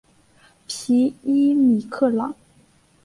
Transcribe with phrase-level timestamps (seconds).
[0.67, 2.33] 皮伊米克朗。